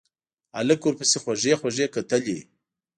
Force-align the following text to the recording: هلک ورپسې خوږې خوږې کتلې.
هلک 0.57 0.79
ورپسې 0.83 1.17
خوږې 1.23 1.53
خوږې 1.59 1.85
کتلې. 1.95 2.39